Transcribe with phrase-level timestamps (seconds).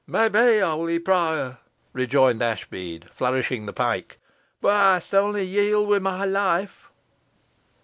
[0.07, 1.59] "Mey be, 'oly prior,"
[1.93, 4.17] rejoined Ashbead, flourishing the pike:
[4.59, 6.89] "boh ey'st ony yield wi' loife."